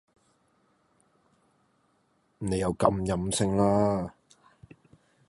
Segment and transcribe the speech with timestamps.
[2.39, 4.09] 你又咁任性喇